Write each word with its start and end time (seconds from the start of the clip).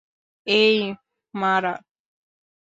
এই, 0.47 0.77
মারা। 1.33 1.73